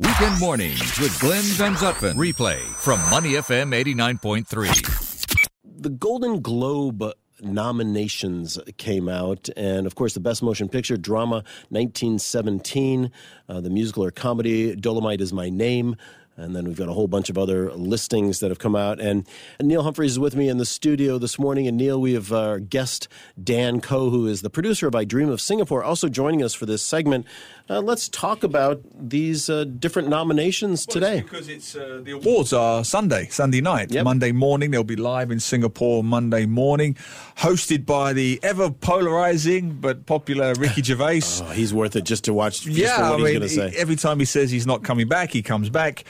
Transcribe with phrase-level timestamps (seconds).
[0.00, 2.14] Weekend mornings with Glenn Van Zutphen.
[2.14, 5.52] Replay from Money FM 89.3.
[5.62, 13.12] The Golden Globe nominations came out, and of course, the Best Motion Picture Drama 1917,
[13.48, 15.94] uh, the musical or comedy Dolomite is My Name.
[16.36, 18.98] And then we've got a whole bunch of other listings that have come out.
[18.98, 19.24] And,
[19.60, 21.68] and Neil Humphreys is with me in the studio this morning.
[21.68, 23.06] And Neil, we have our guest,
[23.40, 26.66] Dan Koh, who is the producer of I Dream of Singapore, also joining us for
[26.66, 27.24] this segment.
[27.70, 31.18] Uh, let's talk about these uh, different nominations Well, today.
[31.18, 34.04] it's because it's uh, the awards are Sunday, Sunday night, Yep.
[34.04, 34.72] Monday morning.
[34.72, 36.94] They'll be live in Singapore Monday morning,
[37.38, 41.20] hosted by the ever polarizing but popular Ricky Gervais.
[41.42, 43.70] Oh, he's worth it just to watch just yeah, I he's mean, going to say.
[43.70, 46.04] he- every time he says he's not coming back, he comes back.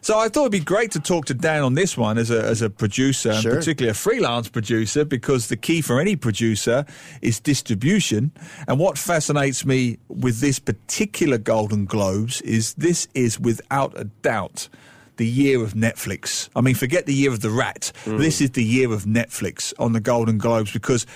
[0.00, 2.42] So I thought it'd be great to talk to Dan on this one as a
[2.42, 6.84] as a producer, and particularly a freelance producer, because the key for any producer
[7.22, 8.32] is distribution.
[8.66, 14.68] And what fascinates me with this particular Golden Globes is this is without a doubt
[15.16, 16.48] the year of Netflix.
[16.56, 17.92] I mean, forget the year of the rat.
[18.04, 18.18] Mm.
[18.18, 21.06] This is the year of Netflix on the Golden Globes because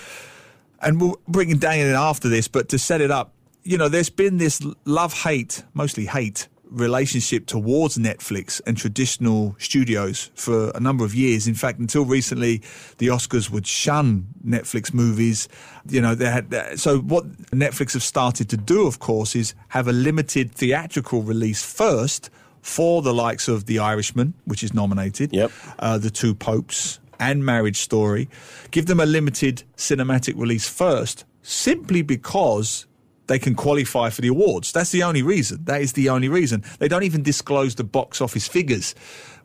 [0.80, 3.32] and we'll bring Dan in after this, but to set it up,
[3.64, 10.30] you know, there's been this love hate, mostly hate, relationship towards Netflix and traditional studios
[10.34, 11.46] for a number of years.
[11.48, 12.62] In fact, until recently,
[12.98, 15.48] the Oscars would shun Netflix movies.
[15.88, 19.88] You know, they had, so what Netflix have started to do, of course, is have
[19.88, 22.30] a limited theatrical release first
[22.60, 25.50] for the likes of The Irishman, which is nominated, Yep.
[25.78, 28.28] uh, The Two Popes, and Marriage Story.
[28.70, 32.86] Give them a limited cinematic release first, simply because
[33.28, 34.72] they can qualify for the awards.
[34.72, 35.64] That's the only reason.
[35.64, 36.64] That is the only reason.
[36.78, 38.94] They don't even disclose the box office figures,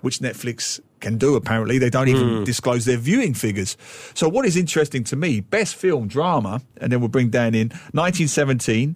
[0.01, 1.77] which Netflix can do apparently.
[1.77, 2.43] They don't even hmm.
[2.43, 3.77] disclose their viewing figures.
[4.15, 7.69] So, what is interesting to me, best film drama, and then we'll bring Dan in
[7.91, 8.95] 1917,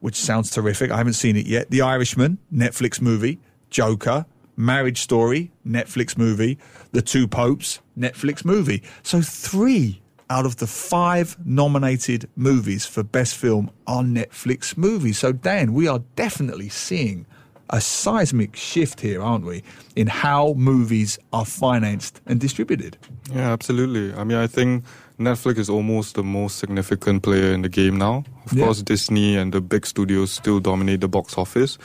[0.00, 0.90] which sounds terrific.
[0.90, 1.70] I haven't seen it yet.
[1.70, 3.40] The Irishman, Netflix movie.
[3.68, 6.58] Joker, Marriage Story, Netflix movie.
[6.92, 8.82] The Two Popes, Netflix movie.
[9.02, 15.18] So three out of the five nominated movies for best film are Netflix movies.
[15.18, 17.26] So Dan, we are definitely seeing
[17.70, 19.62] a seismic shift here, aren't we,
[19.96, 22.96] in how movies are financed and distributed.
[23.34, 24.14] Yeah, absolutely.
[24.14, 24.84] I mean, I think
[25.18, 28.22] Netflix is almost the most significant player in the game now.
[28.44, 28.64] Of Yeah.
[28.66, 31.76] course, Disney and the big studios still dominate the box office,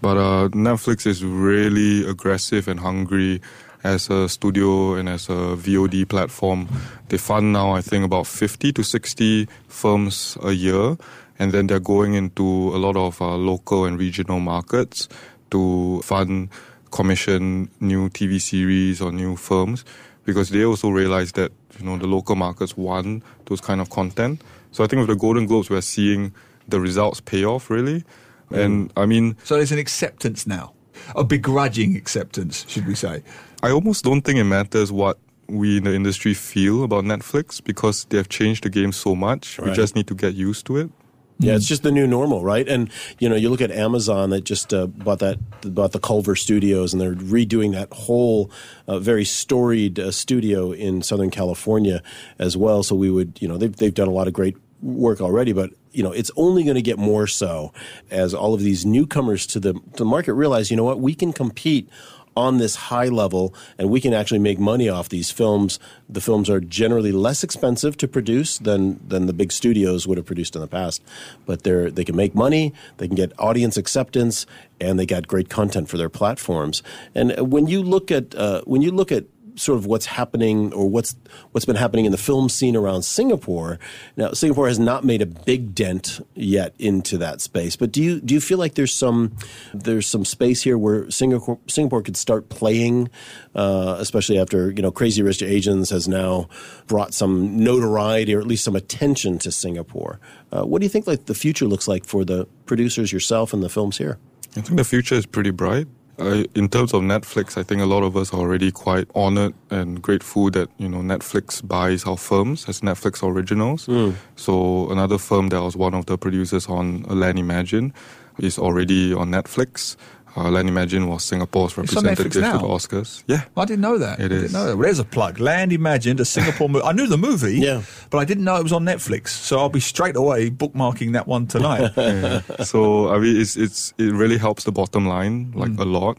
[0.00, 3.40] but uh, Netflix is really aggressive and hungry
[3.84, 6.68] as a studio and as a VOD platform.
[7.08, 10.96] They fund now, I think, about 50 to 60 films a year,
[11.38, 15.08] and then they're going into a lot of uh, local and regional markets
[15.50, 16.48] to fund
[16.90, 19.84] commission new TV series or new films
[20.24, 24.40] because they also realize that you know the local markets want those kind of content.
[24.72, 26.32] So I think with the Golden Globes, we're seeing
[26.68, 28.04] the results pay off really.
[28.50, 30.72] And I mean, So there's an acceptance now,
[31.14, 33.22] a begrudging acceptance, should we say?
[33.62, 38.04] I almost don't think it matters what we in the industry feel about Netflix because
[38.06, 39.58] they have changed the game so much.
[39.58, 40.90] We just need to get used to it.
[41.38, 42.66] Yeah, it's just the new normal, right?
[42.68, 46.36] And you know, you look at Amazon that just uh, bought that bought the Culver
[46.36, 48.50] Studios, and they're redoing that whole
[48.86, 52.02] uh, very storied uh, studio in Southern California
[52.38, 52.84] as well.
[52.84, 55.70] So we would, you know, they've they've done a lot of great work already, but
[55.94, 57.72] you know, it's only going to get more so
[58.10, 61.14] as all of these newcomers to the to the market realize, you know what, we
[61.14, 61.88] can compete
[62.36, 65.78] on this high level and we can actually make money off these films.
[66.08, 70.26] The films are generally less expensive to produce than than the big studios would have
[70.26, 71.02] produced in the past.
[71.46, 74.46] But they're they can make money, they can get audience acceptance,
[74.80, 76.82] and they got great content for their platforms.
[77.14, 79.24] And when you look at uh, when you look at
[79.56, 81.16] sort of what's happening or what's
[81.52, 83.78] what's been happening in the film scene around Singapore.
[84.16, 88.20] Now, Singapore has not made a big dent yet into that space, but do you
[88.20, 89.36] do you feel like there's some
[89.72, 93.10] there's some space here where Singapore Singapore could start playing,
[93.54, 96.48] uh, especially after you know Crazy Rich Asians has now
[96.86, 100.20] brought some notoriety or at least some attention to Singapore.
[100.52, 103.62] Uh, what do you think like the future looks like for the producers yourself and
[103.62, 104.18] the films here?
[104.56, 105.88] I think the future is pretty bright.
[106.18, 109.54] Uh, in terms of Netflix, I think a lot of us are already quite honored
[109.70, 113.88] and grateful that you know Netflix buys our films as Netflix originals.
[114.36, 117.92] So another film that was one of the producers on Land Imagine
[118.38, 119.96] is already on Netflix.
[120.36, 123.22] Uh, Land Imagine was Singapore's It's on Netflix representative to the Oscars.
[123.28, 124.18] Yeah, I didn't know that.
[124.18, 124.40] It I is.
[124.42, 124.76] Didn't know that.
[124.76, 125.38] Well, there's a plug.
[125.38, 126.84] Land Imagined, a Singapore movie.
[126.84, 127.82] I knew the movie, Yeah.
[128.10, 129.28] but I didn't know it was on Netflix.
[129.28, 131.92] So I'll be straight away bookmarking that one tonight.
[132.64, 136.18] so I mean, it's it's it really helps the bottom line like a lot.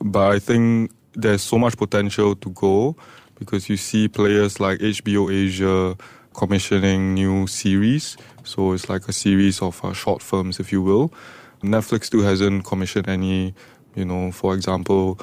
[0.00, 2.94] But I think there's so much potential to go
[3.40, 5.96] because you see players like HBO Asia
[6.32, 8.16] commissioning new series.
[8.44, 11.12] So it's like a series of uh, short films, if you will.
[11.62, 13.54] Netflix still hasn't commissioned any
[13.98, 15.18] You know, for example,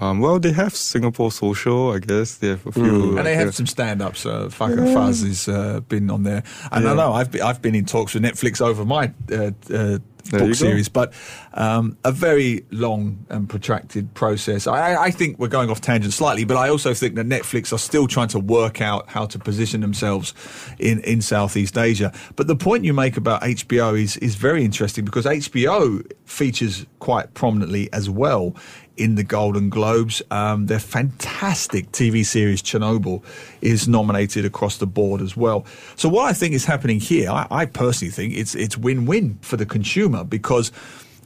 [0.00, 2.34] um, well, they have Singapore Social, I guess.
[2.36, 2.82] They have a few.
[2.82, 3.18] Mm.
[3.18, 4.26] And they like, have some stand-ups.
[4.26, 6.42] Uh, Fakkah Fuzz has uh, been on there.
[6.70, 9.50] And I know I've been, I've been in talks with Netflix over my uh, uh,
[9.70, 10.52] There you book go.
[10.52, 11.12] series, but
[11.54, 14.66] um, a very long and protracted process.
[14.66, 17.78] I, I think we're going off tangent slightly, but I also think that Netflix are
[17.78, 20.34] still trying to work out how to position themselves
[20.78, 22.12] in, in Southeast Asia.
[22.36, 27.34] But the point you make about HBO is is very interesting because HBO features quite
[27.34, 28.54] prominently as well
[28.96, 30.22] in the Golden Globes.
[30.30, 33.22] Um, their fantastic TV series Chernobyl
[33.60, 35.64] is nominated across the board as well.
[35.96, 39.56] So what I think is happening here, I, I personally think it's it's win-win for
[39.56, 40.72] the consumer because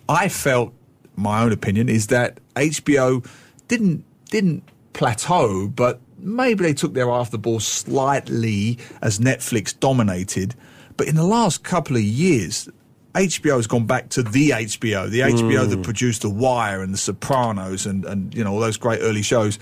[0.08, 0.72] I felt
[1.16, 3.26] my own opinion is that HBO
[3.68, 4.62] didn't didn't
[4.92, 10.54] plateau, but maybe they took their eye off the ball slightly as Netflix dominated.
[10.96, 12.68] But in the last couple of years,
[13.14, 15.84] HBO has gone back to the HBO, the HBO that mm.
[15.84, 19.58] produced The Wire and The Sopranos and, and you know all those great early shows.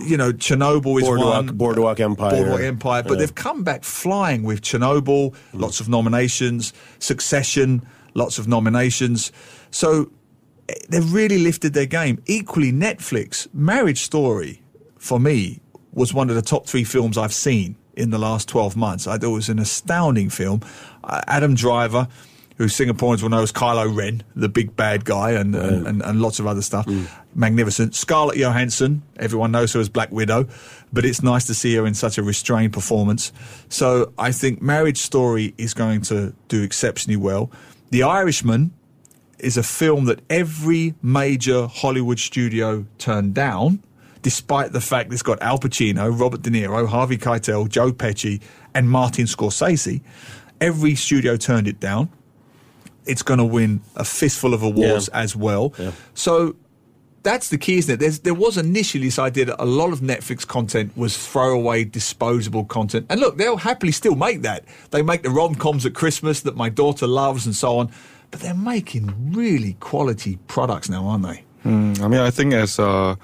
[0.00, 1.56] You know, Chernobyl is Boardwalk- one.
[1.56, 2.30] Boardwalk Empire.
[2.30, 3.02] Boardwalk Empire.
[3.02, 3.18] But Yeah.
[3.20, 7.82] they've come back flying with Chernobyl, lots of nominations, Succession,
[8.14, 9.32] lots of nominations.
[9.70, 10.10] So
[10.88, 12.22] they've really lifted their game.
[12.26, 14.62] Equally, Netflix, Marriage Story,
[14.98, 15.60] for me,
[15.92, 19.06] was one of the top three films I've seen in the last 12 months.
[19.06, 20.60] I thought it was an astounding film.
[21.04, 22.08] Uh, Adam Driver,
[22.56, 26.22] who Singaporeans will know as Kylo Ren, the big bad guy, and, and, and, and
[26.22, 26.86] lots of other stuff.
[27.34, 27.94] Magnificent.
[27.94, 30.46] Scarlett Johansson, everyone knows her as Black Widow,
[30.92, 33.32] but it's nice to see her in such a restrained performance.
[33.68, 37.50] So I think Marriage Story is going to do exceptionally well.
[37.90, 38.72] The Irishman,
[39.38, 43.82] is a film that every major Hollywood studio turned down,
[44.22, 48.40] despite the fact it's got Al Pacino, Robert De Niro, Harvey Keitel, Joe Pesci,
[48.74, 50.00] and Martin Scorsese.
[50.60, 52.08] Every studio turned it down.
[53.06, 55.20] It's going to win a fistful of awards Yeah.
[55.20, 55.74] as well.
[55.78, 55.90] Yeah.
[56.14, 56.56] So
[57.24, 58.00] that's the key, isn't it?
[58.00, 62.64] There's, there was initially this idea that a lot of Netflix content was throwaway, disposable
[62.64, 63.06] content.
[63.10, 64.64] And look, they'll happily still make that.
[64.90, 67.90] They make the rom coms at Christmas that my daughter loves and so on.
[68.30, 71.44] But they're making really quality products now, aren't they?
[71.64, 73.16] Mm, I mean, I think as uh,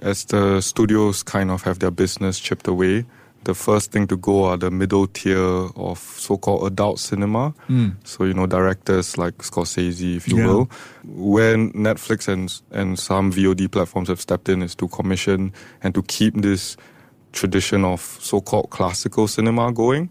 [0.00, 3.06] as the studios kind of have their business chipped away,
[3.46, 5.38] the first thing to go are the middle tier
[5.76, 7.54] of so-called adult cinema.
[8.04, 10.46] So you know, directors like Scorsese, if you Yeah.
[10.46, 10.64] will.
[11.04, 15.52] When Netflix and and some VOD platforms have stepped in, is to commission
[15.82, 16.76] and to keep this
[17.32, 20.10] tradition of so-called classical cinema going.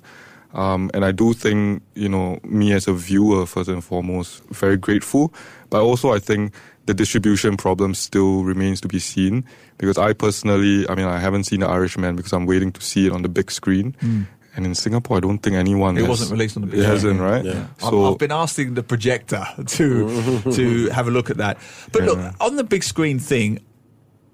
[0.53, 4.77] Um, and I do think, you know, me as a viewer, first and foremost, very
[4.77, 5.33] grateful.
[5.69, 6.53] But also, I think
[6.85, 9.43] the distribution problem still remains to be seen.
[9.77, 13.07] Because I personally, I mean, I haven't seen The Irishman because I'm waiting to see
[13.07, 13.95] it on the big screen.
[13.99, 14.23] Hmm.
[14.55, 16.89] And in Singapore, I don't think anyone It has- wasn't released on the big screen.
[16.89, 17.43] It hasn't, right?
[17.43, 17.67] Yeah.
[17.83, 21.57] I've, So, I've been asking the projector to to have a look at that.
[21.91, 23.59] But look, on the big screen thing,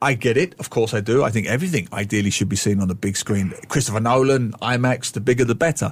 [0.03, 0.53] I get it.
[0.59, 1.23] Of course, I do.
[1.23, 3.53] I think everything ideally should be seen on the big screen.
[3.67, 5.91] Christopher Nolan, IMAX, the bigger the better.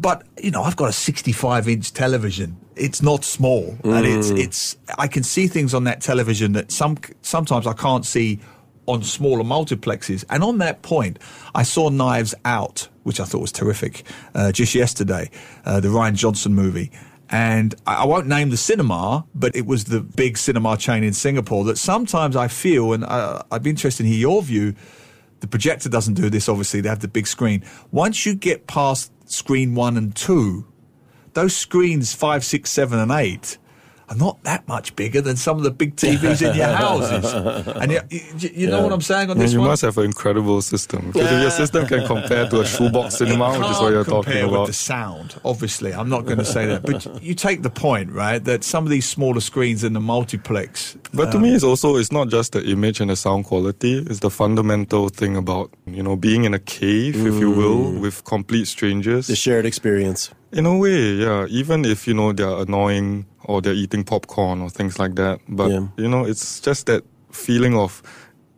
[0.00, 2.56] But you know, I've got a 65 inch television.
[2.74, 4.76] It's not small, and it's it's.
[4.96, 8.40] I can see things on that television that some sometimes I can't see
[8.86, 10.24] on smaller multiplexes.
[10.30, 11.18] And on that point,
[11.54, 14.04] I saw Knives Out, which I thought was terrific,
[14.34, 15.30] uh, just yesterday,
[15.66, 16.90] uh, the Rian Johnson movie.
[17.28, 21.12] And I I won't name the cinema, but it was the big cinema chain in
[21.12, 24.74] Singapore that sometimes I feel, and uh, I'd be interested to hear your view.
[25.40, 27.64] The projector doesn't do this, obviously, they have the big screen.
[27.90, 30.66] Once you get past screen one and two,
[31.32, 33.58] those screens five, six, seven, and eight
[34.10, 37.32] are not that much bigger than some of the big TVs in your houses.
[37.80, 39.68] And you, you, you know what I'm saying on Man, this you one?
[39.68, 41.12] must have an incredible system.
[41.12, 44.34] Because if your system can compare to a shoebox cinema, which is what you're compare
[44.34, 45.40] talking with about, the sound.
[45.44, 48.42] Obviously, I'm not going to say that, but you take the point, right?
[48.42, 50.96] That some of these smaller screens in the multiplex.
[51.14, 53.98] But to me, um, it's also it's not just the image and the sound quality.
[53.98, 58.00] It's the fundamental thing about you know being in a cave, if you will, mm.
[58.00, 59.28] with complete strangers.
[59.28, 60.32] The shared experience.
[60.52, 61.46] In a way, yeah.
[61.48, 65.70] Even if you know they're annoying or they're eating popcorn or things like that, but
[65.70, 65.86] Yeah.
[65.96, 68.02] you know, it's just that feeling of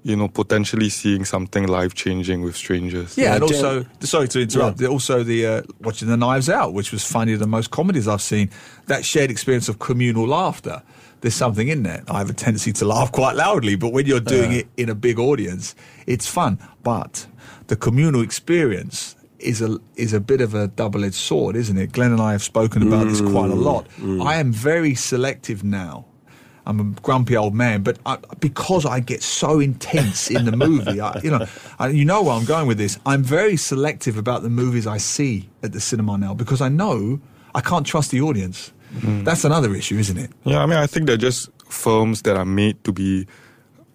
[0.04, 3.16] you know potentially seeing something life changing with strangers.
[3.16, 4.82] Yeah, and also, sorry to interrupt.
[4.82, 8.50] Also, the uh, watching the Knives Out, which was funnier than most comedies I've seen.
[8.86, 10.82] That shared experience of communal laughter.
[11.20, 12.02] There's something in there.
[12.08, 14.94] I have a tendency to laugh quite loudly, but when you're doing it in a
[14.96, 15.76] big audience,
[16.08, 16.58] it's fun.
[16.82, 17.28] But
[17.68, 21.92] the communal experience is a is a bit of a double edged sword, isn't it?
[21.92, 23.88] Glenn and I have spoken about this quite a mm, lot.
[23.98, 24.24] Mm.
[24.24, 26.06] I am very selective now.
[26.64, 31.00] I'm a grumpy old man, but I, because I get so intense in the movie,
[31.00, 31.46] I, you know,
[31.78, 32.98] I, you know where I'm going with this.
[33.04, 37.20] I'm very selective about the movies I see at the cinema now because I know
[37.54, 38.72] I can't trust the audience.
[38.94, 39.24] Mm.
[39.24, 40.30] That's another issue, isn't it?
[40.44, 43.26] Yeah, I mean, I think they're just films that are made to be,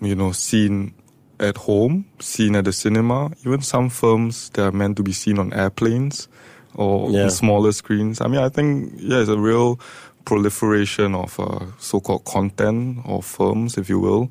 [0.02, 0.94] you know, seen
[1.40, 5.38] at home, seen at the cinema, even some films that are meant to be seen
[5.40, 6.28] on airplanes
[6.76, 7.24] or Yeah.
[7.24, 8.22] on smaller screens.
[8.22, 9.80] I mean, I think, yeah, it's a real
[10.26, 14.30] proliferation of uh, so called content or films, if you will.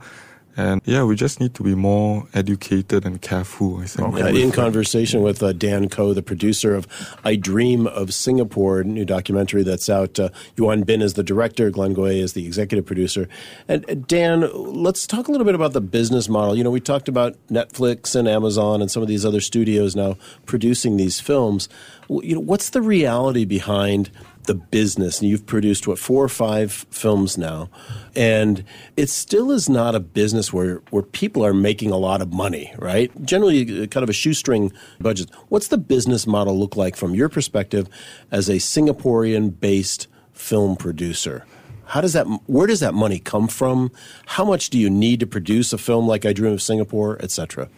[0.57, 4.15] And yeah, we just need to be more educated and careful, I think.
[4.15, 6.87] Uh, in conversation with uh, Dan Koh, the producer of
[7.25, 10.19] I Dream of Singapore, new documentary that's out.
[10.19, 13.29] Uh, Yuan Bin is the director, Glenn Goy is the executive producer.
[13.69, 16.57] And uh, Dan, let's talk a little bit about the business model.
[16.57, 20.17] You know, we talked about Netflix and Amazon and some of these other studios now
[20.47, 21.69] producing these films.
[22.09, 24.11] You know, what's the reality behind
[24.47, 25.21] the business.
[25.21, 27.71] And you've produced what four or five films now,
[28.15, 28.65] and
[28.97, 32.73] it still is not a business where where people are making a lot of money,
[32.79, 33.11] right?
[33.25, 35.31] Generally, uh, kind of a shoestring budget.
[35.49, 37.89] What's the business model look like from your perspective
[38.31, 41.45] as a Singaporean-based film producer?
[41.87, 42.25] How does that?
[42.47, 43.93] Where does that money come from?
[44.27, 47.69] How much do you need to produce a film like I Dream of Singapore, etc.?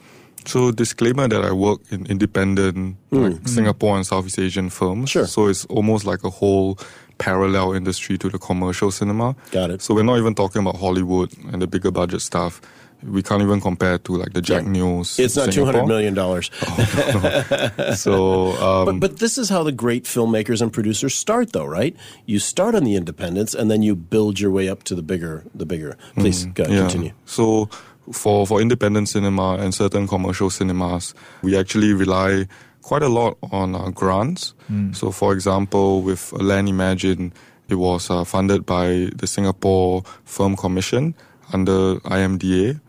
[0.49, 5.11] So disclaimer that I work in independent like Singapore and Southeast Asian films.
[5.13, 5.19] Hmm.
[5.19, 5.27] Sure.
[5.27, 6.79] So it's almost like a whole
[7.19, 9.35] parallel industry to the commercial cinema.
[9.51, 9.83] Got it.
[9.83, 12.61] So we're not even talking about Hollywood and the bigger budget stuff.
[13.03, 15.19] We can't even compare to like the Jack News.
[15.21, 16.51] It's not two hundred million dollars.
[17.95, 21.95] So um, But, but this is how the great filmmakers and producers start, though, right?
[22.27, 25.45] You start on the independents, and then you build your way up to the bigger,
[25.55, 25.97] the bigger.
[26.17, 26.81] Please go, Mm, yeah.
[26.81, 27.13] continue.
[27.25, 27.69] So
[28.13, 32.47] for for independent cinema and certain commercial cinemas, we actually rely
[32.83, 34.55] quite a lot on uh, grants.
[34.93, 37.33] So for example, with Land Imagine,
[37.69, 41.15] it was uh, funded by the Singapore Film Commission
[41.53, 42.81] under IMDA.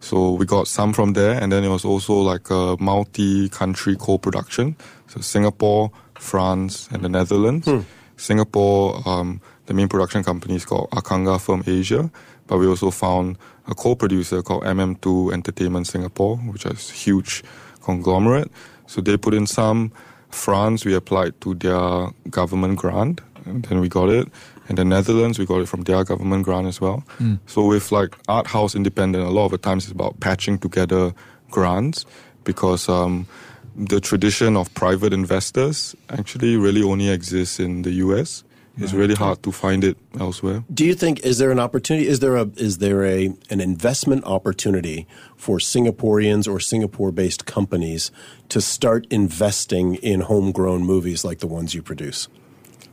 [0.00, 4.76] So we got some from there, and then it was also like a multi-country co-production.
[5.06, 7.68] So Singapore, France, and the Netherlands.
[8.16, 12.10] Singapore, um, the main production company is called Akanga Film Asia,
[12.52, 17.42] but we also found a co-producer called MM2 Entertainment Singapore, which is a huge
[17.80, 18.52] conglomerate.
[18.86, 19.90] So they put in some.
[20.28, 24.28] France, we applied to their government grant, and then we got it.
[24.68, 27.04] And the Netherlands, we got it from their government grant as well.
[27.46, 31.14] So with like art house independent, a lot of the times it's about patching together
[31.50, 32.04] grants
[32.44, 33.26] because um,
[33.74, 38.44] the tradition of private investors actually really only exists in the US.
[38.78, 40.64] It's really hard to find it elsewhere.
[40.72, 42.08] Do you think is there an opportunity?
[42.08, 48.10] Is there a is there a an investment opportunity for Singaporeans or Singapore-based companies
[48.48, 52.28] to start investing in homegrown movies like the ones you produce?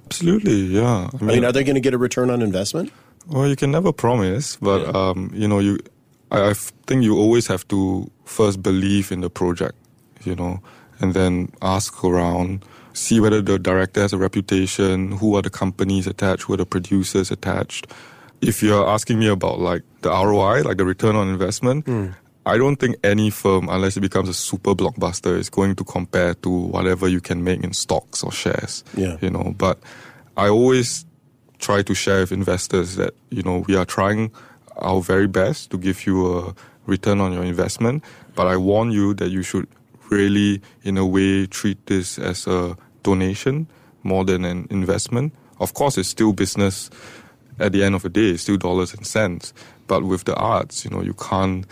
[0.05, 1.09] Absolutely, yeah.
[1.21, 2.91] I mean, are they going to get a return on investment?
[3.27, 4.91] Well, you can never promise, but Yeah.
[5.09, 5.77] um, you know, you,
[6.31, 6.53] I
[6.87, 9.75] think you always have to first believe in the project,
[10.25, 10.59] you know,
[10.99, 12.65] and then ask around,
[12.99, 16.65] see whether the director has a reputation, who are the companies attached, who are the
[16.65, 17.87] producers attached.
[18.41, 22.07] If you're asking me about like the ROI, like the return on investment, hmm.
[22.45, 26.33] I don't think any firm, unless it becomes a super blockbuster, is going to compare
[26.35, 28.83] to whatever you can make in stocks or shares.
[28.95, 29.17] Yeah.
[29.21, 29.79] You know, but
[30.35, 31.05] I always
[31.59, 34.31] try to share with investors that you know we are trying
[34.77, 38.03] our very best to give you a return on your investment
[38.33, 39.67] but i warn you that you should
[40.09, 43.67] really in a way treat this as a donation
[44.03, 45.33] more than an investment.
[45.59, 46.89] Of course it's still business.
[47.59, 49.53] At the end of the day it's still dollars and cents.
[49.87, 51.65] But with the arts you know you can't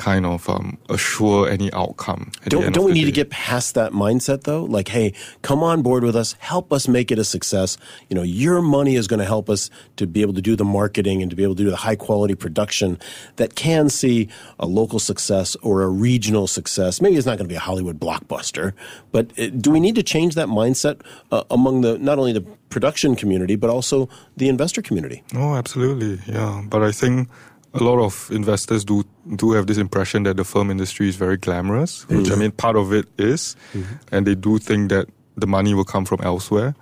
[0.00, 4.44] kind of um, assure any outcome Don't, don't we need to get past that mindset
[4.44, 4.64] though?
[4.64, 7.76] Like, hey, come on board with us, help us make it a success.
[8.08, 10.64] You know, your money is going to help us to be able to do the
[10.64, 12.98] marketing and to be able to do the high quality production
[13.36, 14.28] that can see
[14.58, 17.02] a local success or a regional success.
[17.02, 18.72] Maybe it's not going to be a Hollywood blockbuster,
[19.12, 22.46] but uh, do we need to change that mindset uh, among the not only the
[22.70, 25.22] production community but also the investor community?
[25.34, 26.62] Oh, absolutely, yeah.
[26.70, 27.28] But I think
[27.74, 29.04] a lot of investors do
[29.36, 32.38] do have this impression that the film industry is very glamorous, which I mm.
[32.38, 33.94] mean, part of it is, mm-hmm.
[34.12, 36.74] and they do think that the money will come from elsewhere.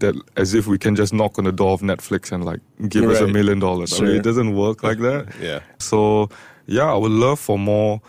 [0.00, 3.08] That as if we can just knock on the door of Netflix and like give
[3.08, 4.00] us a million dollars.
[4.00, 5.32] I mean, it doesn't work like that.
[5.40, 5.60] Yeah.
[5.78, 6.28] So
[6.66, 8.00] yeah, I would love for more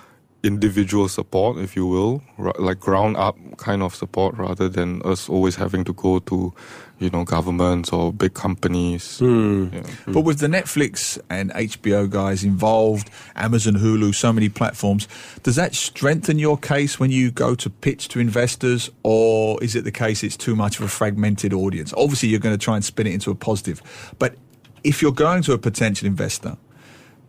[0.44, 2.22] individual support, if you will,
[2.60, 6.54] like ground up kind of support, rather than us always having to go to,
[7.00, 9.20] you know, governments or big companies.
[9.20, 9.68] Hmm.
[9.72, 9.82] Yeah.
[9.82, 10.14] Hmm.
[10.14, 15.08] But with the Netflix and HBO guys involved, Amazon, Hulu, so many platforms,
[15.44, 19.84] does that strengthen your case when you go to pitch to investors, or is it
[19.84, 21.94] the case it's too much of a fragmented audience?
[21.98, 23.82] Obviously, you're going to try and spin it into a positive,
[24.20, 24.36] but
[24.84, 26.58] if you're going to a potential investor,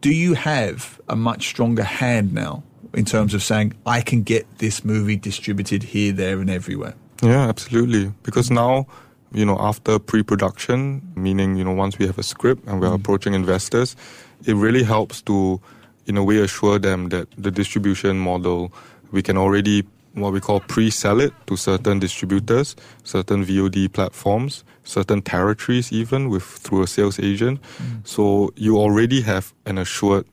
[0.00, 4.46] do you have a much stronger hand now in terms of saying I can get
[4.58, 6.94] this movie distributed here, there, and everywhere?
[7.22, 8.12] Yeah, absolutely.
[8.22, 8.86] Because now
[9.32, 12.94] you know, after pre-production, meaning, you know, once we have a script and we're mm.
[12.94, 13.96] approaching investors,
[14.44, 15.60] it really helps to,
[16.06, 18.72] in a way, assure them that the distribution model,
[19.10, 19.84] we can already
[20.16, 26.42] what we call pre-sell it to certain distributors, certain VOD platforms, certain territories even with
[26.42, 27.60] through a sales agent.
[27.60, 28.06] Mm.
[28.06, 30.24] So you already have an assured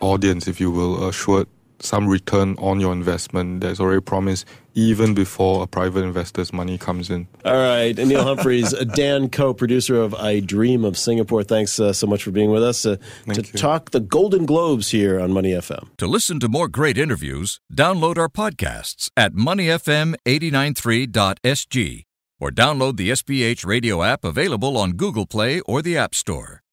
[0.00, 1.48] audience, if you will, assured
[1.82, 7.10] some return on your investment that's already promised even before a private investor's money comes
[7.10, 7.26] in.
[7.44, 7.96] All right.
[7.96, 11.42] Neil Humphreys, Dan Koh, producer of I Dream of Singapore.
[11.42, 12.96] Thanks uh, so much for being with us uh,
[13.32, 13.42] to you.
[13.42, 15.88] talk the Golden Globes here on Money FM.
[15.98, 22.04] To listen to more great interviews, download our podcasts at moneyfm893.sg
[22.40, 26.59] or download the SPH radio app available on Google Play or the App Store.